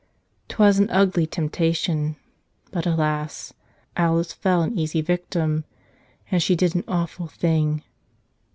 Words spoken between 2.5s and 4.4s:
But alas! Alice